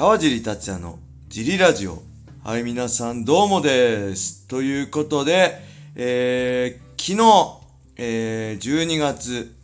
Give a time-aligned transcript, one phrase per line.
[0.00, 2.02] 川尻達也のジリラジオ。
[2.42, 4.48] はい、皆さんどうもです。
[4.48, 5.60] ということで、
[5.94, 7.60] えー、昨日、
[7.98, 9.54] えー、12月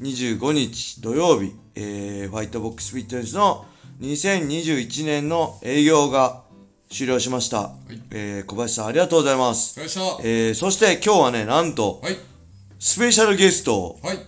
[0.00, 3.66] 25日土曜日、えー、ファイトボックスフィットネスの
[4.00, 6.44] 2021年の営業が
[6.88, 7.72] 終了しました。
[7.90, 9.78] いえー、小林さんありがとうございます。
[9.78, 9.84] ま
[10.24, 12.16] えー、そして今日はね、なんと、はい。
[12.78, 14.18] スペシャルゲストをはい。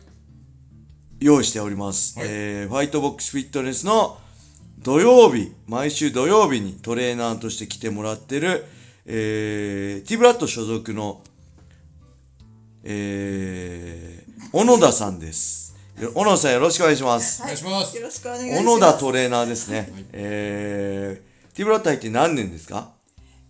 [1.19, 2.19] 用意しております。
[2.19, 4.19] はいえーファイトボックスフィットネスの
[4.87, 8.65] 土曜日、毎週土曜日にトレーナーとして来てもらってる、
[9.05, 11.25] えー、ティブラッド所属の、
[12.85, 15.77] えー、小野田さんです。
[16.01, 17.43] よ小野田さんよろしくお願いします。
[17.43, 18.05] お願いしますよ。
[18.05, 18.63] ろしくお願いします。
[18.65, 19.93] 小野田トレーナーですね。
[20.13, 22.93] えー、ティブラッド入って何年ですか？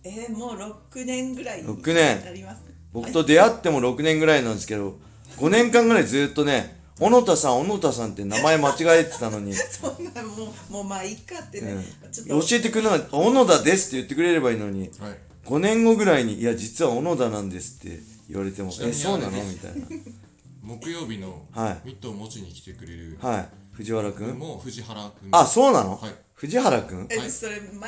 [0.03, 2.63] えー、もう六年ぐらい六年あります。
[2.91, 4.97] 僕と出会っても6年ぐらいなんですけど、
[5.37, 11.85] 5年間ぐらいずっとね、小野田さん、小野田さんって名前間違えてたのに、 そんなもうもうまあいいかってね。
[12.11, 12.55] ち教ょっと。
[12.55, 14.89] えてくれなかった小野田ですって言ってくれればいいのに。
[14.99, 15.17] はい。
[15.45, 19.71] 5年後ぐらいに「いや実は小野田なんです」って言われても「ちなみにえそうなの?」みたい
[20.61, 21.87] 木曜日のはい。
[21.87, 23.17] ミットを持ちに来てくれる。
[23.23, 25.29] なはい藤原くんもう藤原君。
[25.31, 26.11] あそうなの、はい。
[26.33, 27.29] 藤原くんえ、はい。
[27.31, 27.87] それ前にも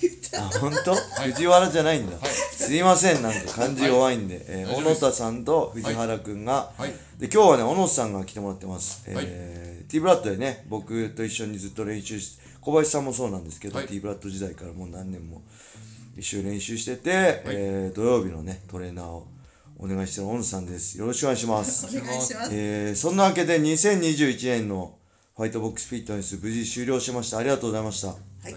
[0.00, 0.44] 言った。
[0.44, 6.92] あ本当、藤原じゃないんだ、すいませんなんか漢字弱いんで、えー小野田さんと藤原くんが、はい。
[7.18, 13.86] で今日はね小野さんが来てもらってます、えーティーブラッドでね僕と一緒にずっと練習して小林さんもそうなんですけど、はい。
[13.86, 15.42] ティーブラッド時代からもう何年も
[16.16, 19.26] 一緒に練習してて、えー土曜日のねトレーナーを
[19.78, 20.98] お願いしてる小野さんです。
[20.98, 21.86] よろしくお願いします。
[21.96, 22.50] お願いします。
[22.52, 24.94] えーそんなわけで2021年の
[25.40, 27.38] ファイトボックスフィットネス無事終了しました。
[27.38, 28.08] ありがとうございました。
[28.08, 28.12] お
[28.44, 28.56] 願い。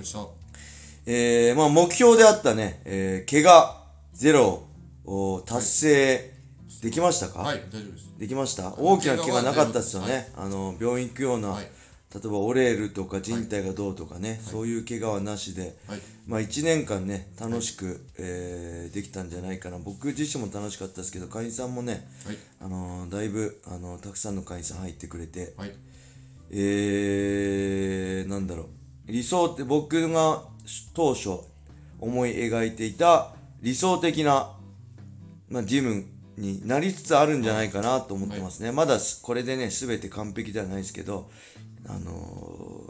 [1.05, 4.65] えーまあ、目標であったね、えー怪我ゼロ
[5.05, 6.33] を達成
[6.81, 8.13] できましたか、はい、大丈夫です。
[8.19, 8.73] できました？
[8.77, 10.47] 大きな怪我なかったですよね、はい。
[10.47, 11.63] あの病院行くような、はい。
[11.63, 15.99] 例えば折れるとか人体がどうとかね、そういう怪我はなしで、はい。
[16.27, 19.79] まあ、1年間ね楽しく、えーできたんじゃないかな。
[19.79, 22.37] 僕自身も楽しかったですけど会員さんもね、はい。
[22.59, 25.71] あのーだいぶあのたくさんの会員さん入ってくれて、はい。
[26.55, 28.67] えー、なんだろう。
[29.11, 30.43] 理想って僕が
[30.93, 31.39] 当初
[31.99, 33.31] 思い描いていた
[33.61, 34.51] 理想的な、
[35.49, 36.05] まあ、ジム
[36.37, 41.29] になりつつあるんじゃないかなと思ってますね、まだすこれでね全て完璧ではないですけど、
[41.87, 42.11] あの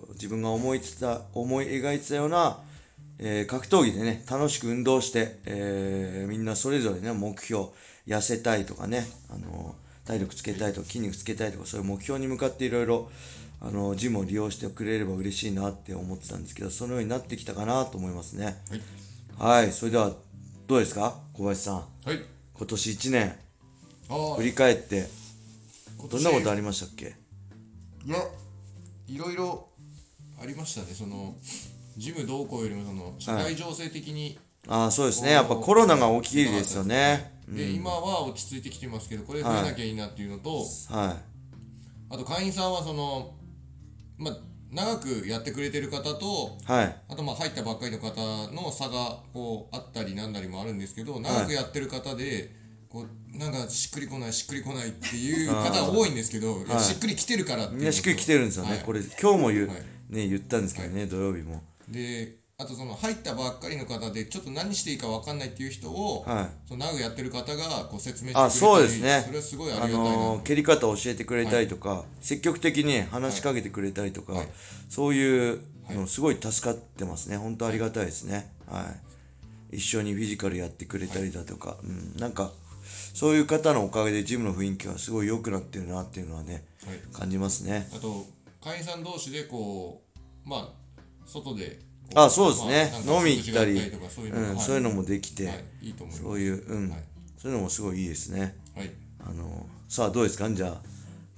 [0.09, 2.59] ー自分が思いつた思い描いてたような、
[3.19, 7.66] えー格闘技でね楽しく運動して、えーみんなそれぞれね目標
[8.07, 13.09] 痩せたいとかね、あのー体力つけたいとか筋肉つけたいとかそういう目標に向かっていろいろ
[13.66, 18.62] あのジムを利用してくれれば嬉しいなって思ってたんですけどそのようになってきたかなと思いますね。
[19.40, 19.62] はい。
[19.63, 19.72] はい。
[19.72, 20.12] それでは
[20.68, 21.16] どうですか？
[21.34, 21.75] 小林さん。
[21.75, 21.81] は
[22.13, 22.22] い。
[22.53, 23.40] 今年1年。
[24.38, 25.07] 振、り返って
[25.97, 27.16] 今どんなことありりましたっけ？
[28.06, 28.18] いや、
[29.07, 29.69] いろいろ
[30.41, 30.88] ありましたね。
[30.94, 31.35] その、
[31.95, 34.38] ジムどうこうよりも、その、社会情勢的に、
[34.68, 35.31] ああそうですね。
[35.31, 37.40] やっぱコロナが大きいですよね。
[37.47, 41.16] で、今は落ち着いてきてますけど、これ増えなきゃいいなっていうのと、は
[42.09, 43.34] あと会員さんはその、
[44.24, 44.38] まあ、
[44.72, 46.96] 長くやってくれてる方と、いはい。
[47.10, 48.16] あとまあ入ったばっかりの方
[48.52, 52.50] の差がこうあったりなんなりもあるんですけど長くやってる方で
[52.90, 56.70] こうなんかしっくりこないしっくりこないっていう方が多いんですけど、い。
[56.70, 58.80] やしっくりきてるからってみんなしっくりきてるんですよね、はい。
[58.80, 61.62] これ今日も言ね言ったんですけどね、土曜日も。
[61.90, 66.68] であとその入ったばっかりの方でちょっと何していいか分かんないっていう人を、はい。
[66.68, 69.24] その長くやってる方がこう説明してくれたりあそうですね。
[69.25, 74.47] それはすごいありあがたいな、のー蹴り方を教えてくれたりとか、積極的に話しかけてくれたりとか、はい。
[74.90, 77.38] そういうのすごい助かってますね。
[77.38, 78.50] 本当ありがたいですね。
[78.68, 78.84] は
[79.72, 79.78] い。
[79.78, 82.51] 一緒にフィジカルやってくれたりだとか、うん、なんか
[83.13, 86.97] そういう方のおかげでジムの雰囲気がすごい良くなってるなっていうのはねはい。
[87.12, 87.90] 感じますね。
[87.94, 88.25] あと
[88.63, 90.03] 会員さん同士でこ
[90.45, 90.84] うまあ
[91.25, 92.91] 外でこあそうですね。
[93.07, 93.79] 飲み行ったり。
[94.09, 94.66] そういうのがうん、はい。
[94.66, 95.50] そういうのもできて、
[96.12, 96.90] そういう、うん。
[96.90, 97.03] はい。
[97.38, 98.56] そういうのもすごいいいですね。
[98.75, 98.91] はい。
[99.19, 100.50] あのさあどうですか？
[100.50, 100.81] じゃあ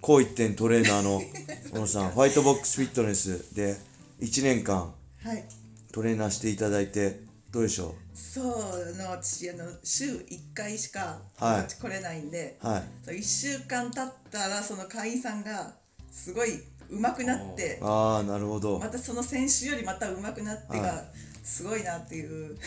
[0.01, 1.22] こう一点トレーナーの
[1.72, 3.75] 小野さんファイトボックスフィットネスで
[4.22, 4.93] 1年間
[5.23, 5.43] はい。
[5.91, 7.21] トレーナーしていただいて
[7.51, 12.83] どうでしょそうの私あの週一回しか来れないんで、うはい。
[13.05, 15.73] そう一週間経ったらその会員さんが
[16.11, 18.79] すごい上手くなって、ああなるほど。
[18.79, 21.03] またその先週よりまた上手くなってはが
[21.43, 22.58] すごいなっていう。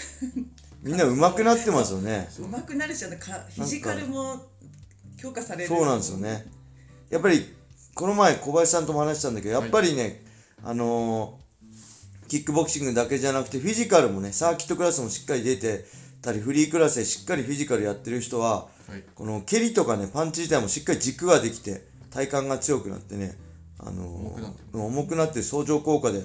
[0.82, 2.28] みんな上手くなってますよね。
[2.30, 3.32] 上手くなるしあのか。
[3.54, 4.36] フィジカルも
[5.16, 5.68] 強化される。
[5.68, 6.46] そうなんですよね。
[7.10, 7.44] やっぱり
[7.94, 10.24] この前小林さんとも話したんだけどやっぱりね、
[10.62, 11.48] あのー
[12.28, 15.86] キックボクシングだけじゃなくてフィジカルもねサーキットクラスもしっかり出て
[16.20, 19.02] たりフリークラスでしっかりフィジカルやってる人ははい。
[19.14, 23.36] この蹴りとかねパンチ自体もしっかり軸ができて体幹が強くなってね、
[23.78, 26.22] あのー重くなって重くなって相乗効果で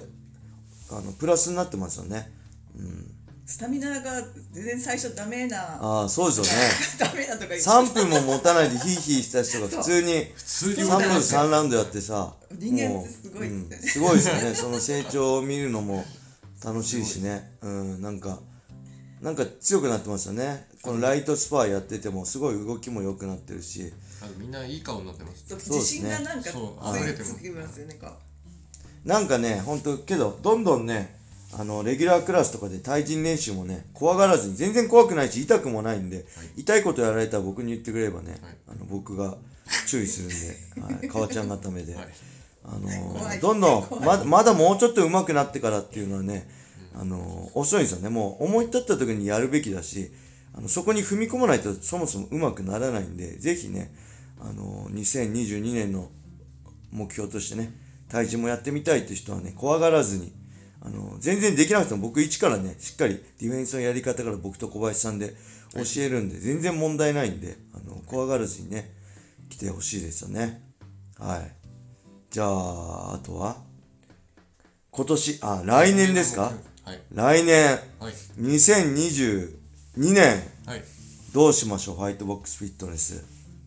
[0.91, 2.31] あのプラスになってますよね。
[3.45, 4.21] スタミナが
[4.51, 6.51] 全然最初ダメなああそうですよね。
[6.97, 7.69] ダメなとか言って。
[7.69, 14.55] 3分も持たないでヒーヒーした人が 普通に普通に3分3ラウンドやってさ人間すごいうんですねすごいですよね。
[14.55, 16.05] その成長を見るのも
[16.63, 17.51] 楽しいしね。
[17.61, 18.39] うんなんか
[19.23, 20.67] なんか強くなってますよね。
[20.81, 23.91] このライトスパーやっててもすごい動きも良くなってるし。
[24.21, 25.45] あのみんないい顔になってます。
[25.47, 27.99] ちょっとそうですね自信がなんかつそう溢れてますいつきますよね
[29.05, 31.17] なんかねほんとけどどんどんね
[31.57, 36.25] あのレギュラークラスとかで対人練習もね怖がらずに全然怖くないし痛くもないんで、
[36.57, 38.39] 痛いことやられたら僕に言ってくれればね、はい。
[38.69, 39.35] あの僕が
[39.87, 42.07] 注意するんで、 はい、川ちゃんがためで、はい。
[42.65, 46.49] あのーどんどんまだまだもうちょっと上手くなってからっていうのはね、
[46.95, 48.09] あの遅いんですよね。
[48.09, 50.11] もう思い立った時にやるべきだし
[50.53, 53.93] あのそこに踏み込まないとそもそも上手くならないんでぜひね、
[54.39, 56.09] あの2022年の
[56.91, 57.73] 目標としてね
[58.09, 60.31] 体重もやってみたいって人はね怖がらずに
[60.81, 65.33] あの全然できなくても僕一からねしっかりディフェンスのやり方から僕と小林さんで
[65.73, 68.91] 教えるんで全然問題ないんであの怖がらずにね
[69.49, 70.61] 来てほしいですよね。
[71.17, 71.51] はい。
[72.29, 73.57] じゃああとは
[74.91, 76.51] 今年あ来年ですか？
[76.83, 77.01] はい。
[77.13, 78.13] 来年はい。
[78.39, 79.51] 2022
[79.97, 80.83] 年はい。
[81.33, 81.95] どうしましょう？
[81.95, 83.23] ファイトボックスフィットネス。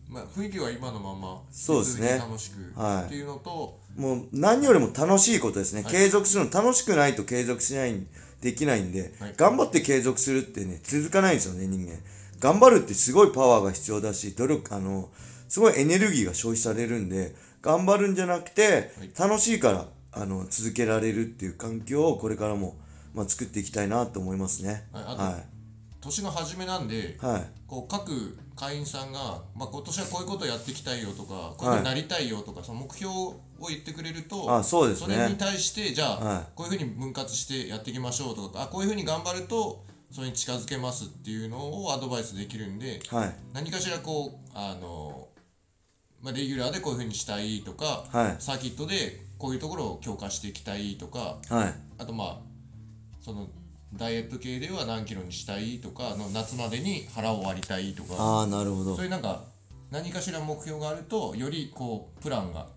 [0.07, 2.17] まあ雰囲気は今のままそうですね。
[2.19, 3.05] 楽しくはい。
[3.05, 5.91] っていうのともう何よりも楽しいことですね、はい。
[5.91, 8.05] 継続するの楽しくないと継続しない
[8.41, 9.33] できないんで、はい。
[9.35, 11.95] 頑張って継続するってね続かないんですよね人間。
[12.39, 15.09] 頑張るってすごいパワーが必要だし努力あの
[15.49, 22.77] すごいエネルギーが消費されるんで頑張るんじゃなくて、楽しいからあの続けられるっていう環境をこれからも、
[23.13, 24.87] まあ、作っていきたいなと思いますね。
[24.91, 25.57] はいあとは
[26.07, 27.45] 年の初めなんでい、はい。
[27.67, 33.35] こう各会員さんが、まあ、今年はこういうことやっていきたいよとかこういうふうになりたいよとか、その目標を
[33.69, 35.17] 言ってくれるとあそうですね。
[35.17, 36.43] れに対してじゃあ、はい。
[36.55, 43.35] こういうふうに分割してやっていきましょうとかあこういうふうに頑張るとそれに近づけますっていうのをアドバイスできるんではい。
[43.53, 45.27] 何かしらこうあの、
[46.21, 48.35] まあ、レギュラーでこういうふうにしたいとか、はい。
[48.39, 51.73] サーキットでこういうところを強化していきたいとかはい。
[51.99, 52.37] あとまあ
[53.27, 53.49] その
[53.93, 58.15] ダイエット系では何キロにしたいとかの夏までに腹を割りたいとか。
[58.17, 58.95] ああなるほど。
[58.95, 59.43] そういうなんか
[59.91, 62.67] 何かしら目標があるとよりこうプランが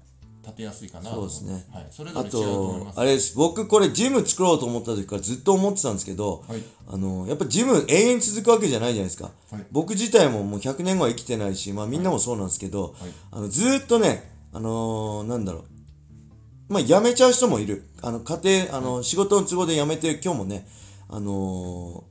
[0.43, 1.67] 立てやすいかなとそうですね。
[1.73, 2.95] はい、それぞあれ違うと思います。
[2.97, 3.37] とあれです。
[3.37, 6.63] 僕これジム作ろうと思った時からずっと思ってたんですけど、はい。
[6.89, 9.65] あのやっぱジム永遠に続くわけじゃないじゃないですか、はい。
[9.71, 12.97] 僕自体ももう100年後は生きてないし、まあ、みんなもそうなんですけど、
[13.31, 16.73] あのずーっとねあのーなんだろう。
[16.73, 20.67] まあ辞めちゃう人もいるあの家庭あの、仕事の都合で辞めて今日もね
[21.09, 22.11] あのー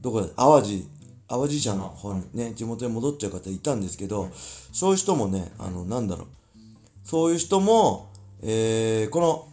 [0.00, 0.88] どこだ淡路
[1.28, 4.30] 淡路社の方にね地元に戻っちゃう方いたんですけど、
[4.72, 6.26] そういう人もねあのなんだろう
[7.04, 8.10] そういう人も、
[8.42, 9.48] えーこ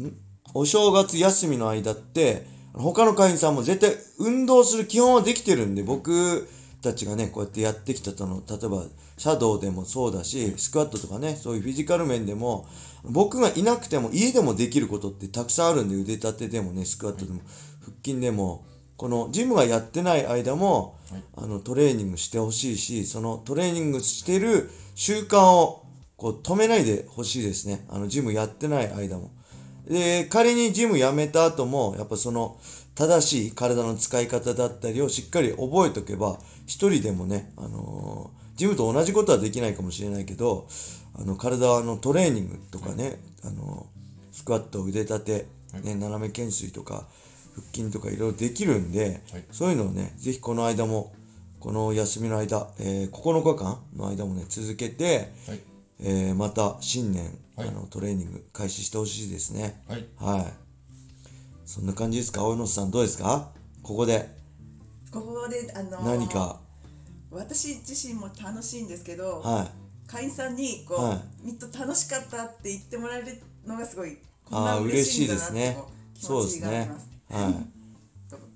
[0.00, 0.12] のん？
[0.54, 6.48] お正月休みの間って他の会員さんも絶対運動する基本はできてるんで僕
[6.82, 8.84] たちがねこうやってやってきたとの例えば
[9.20, 12.66] シャドウでもそうだしスクワットとかねそういうフィジカル面でも
[13.04, 17.42] 僕がいなくても家でもできることってたくさんあるんで腕立てでもねスクワットでも
[17.80, 18.64] 腹筋でも
[18.96, 20.98] このジムがやってない間も、
[21.34, 25.84] あのトレーニングしてほしいしそのトレーニングしてる習慣を
[26.16, 27.86] こう止めないでほしいですね。
[27.90, 29.32] あのジムやってない間も
[29.90, 32.56] で仮にジム辞めた後もやっぱその
[32.94, 40.68] 正しい体の使い方だったりをしっかり覚えておけば一人でもね、あのージムと同じことはできないかもしれないけど
[41.18, 45.46] あの体のトレーニングとかね、あのースクワット腕立て、
[45.82, 47.08] ね、斜め懸垂とか
[47.54, 49.44] 腹筋とかいろいろできるんで、はい。
[49.50, 51.12] そういうのをねぜひこの間も
[51.58, 55.60] この休みの間、えー9日間の間もね続けて、はい
[56.02, 57.68] えーまた新年、はい。
[57.68, 59.82] あのトレーニング開始してほしいですね。
[59.88, 60.06] はい。
[60.16, 60.52] はい。
[61.66, 62.40] そんな感じですか？
[62.40, 63.50] 青野さんどうですか？
[63.82, 64.28] ここで。
[65.12, 66.60] ここであのー何か？
[67.30, 70.08] 私自身も楽しいんですけど、はい。
[70.10, 71.46] 会員さんにこう、はい。
[71.46, 76.70] みっと楽しかったって言ってもらえるのがすごいこんあなあ嬉しいんだなってですねこう気そう持ちですね。
[76.70, 77.08] があります。
[77.30, 77.54] はい。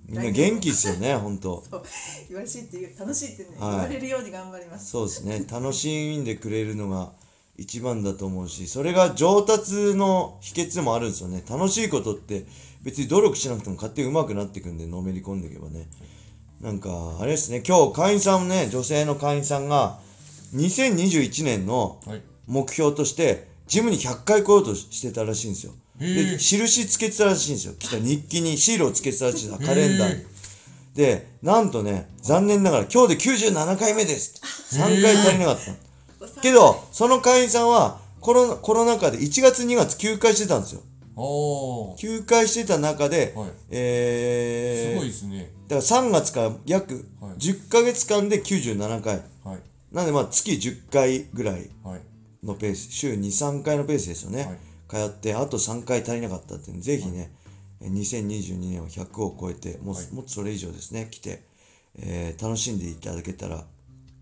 [0.07, 1.63] みんな元気ですよね本当。
[1.71, 1.83] そう。
[2.29, 3.71] 言われしいっていう楽しいってね、はい。
[3.71, 4.91] 言われるように頑張ります。
[4.91, 5.45] そうですね。
[5.51, 7.13] 楽しんでくれるのが
[7.57, 11.45] 一番だと思うしそれが上達の秘訣でもあるんですよね。
[11.49, 12.47] 楽しいことって
[12.83, 15.89] 別に努力しなくても勝手に上手くなっていくんでのめり込んでいけばね。
[16.61, 19.99] なんかあれですね今日会員さんね女性の会員さんが
[20.55, 22.23] 2021年のはい。
[22.47, 25.73] 目標としてジムに100回来ようとしてたらしいんですよ。
[25.99, 27.75] で印つけてたらしいんですよ。
[27.79, 30.25] 来た日記にシールをつけてたらしいんですカレンダーに。
[30.95, 34.41] でなんとね残念ながら今日で97回目です。
[34.77, 35.84] 3回足りなかった
[36.45, 40.83] けどその会員さんはコロナコロナ禍で1月2月休会してたんですよ。
[41.17, 41.97] おー。
[41.97, 43.51] 休会してた中で、はい。
[43.71, 45.51] えー、すごいですね。
[45.69, 47.33] だから3月から約はい。
[47.39, 49.23] 10ヶ月間で97回。
[49.43, 49.61] はい。
[49.91, 52.01] なんでまあ月10回ぐらいはい。
[52.47, 54.61] のペース、週2、3回のペースですよね。
[54.87, 57.33] 通って、あと3回足りなかったっていうのぜひね、
[57.81, 60.13] え2022年は100を超えて、もう、はい。
[60.13, 61.43] もっとそれ以上ですね、来て、
[61.99, 63.65] えー楽しんでいただけたら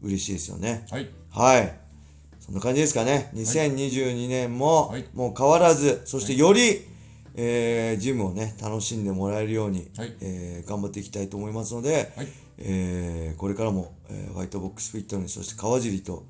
[0.02, 0.87] 嬉しいですよね。
[0.88, 1.11] はい。
[1.31, 1.83] はい。
[2.45, 3.31] そんな感じですかね。
[3.35, 6.83] 2022年も、はいもう変わらず、そしてより、
[7.35, 16.25] えージムをね、楽しんでもらえるように、はいえー頑張っていきたいと思いますので、はいえーこれからも、えーホワイトボックスフィットネス、そして川尻と、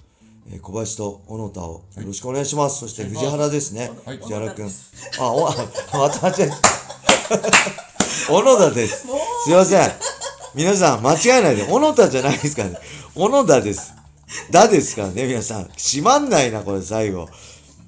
[0.50, 2.80] えー小林と小野田をよろしくお願いします。
[2.80, 3.90] そして藤原ですね。
[4.04, 4.66] はい藤原くん。
[4.66, 5.54] あ、お、あ
[5.94, 6.56] また間違えた。
[8.28, 9.06] 小野田です。
[9.44, 9.90] すいません。
[10.54, 11.64] 皆さん、間違えないで。
[11.64, 12.78] 小野田じゃないですからね。
[13.14, 13.94] 小野田です。
[14.50, 15.64] だですからね、皆さん。
[15.76, 17.28] 閉まんないな、これ、最後。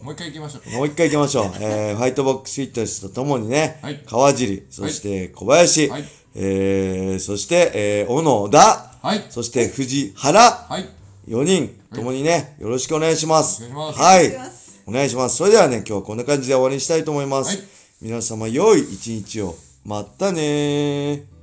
[0.03, 1.53] もう一回行きましょうもう一回行きましょう。
[1.61, 10.89] えー、ファイトボックスフィットネスとともにね、はい川尻、そして小林、はいえー、そして、えー、小野田、はいそして藤原、はい
[11.27, 13.65] 4人ともにね、よろしくお願いします。
[13.65, 14.83] お願いしますはいお願いします。
[14.87, 15.37] お願いします。
[15.37, 17.57] それではね、今日はこんな感じで終わりにしたいと思います。
[17.57, 19.57] はい皆様、良い一日を。
[19.85, 21.34] またねー。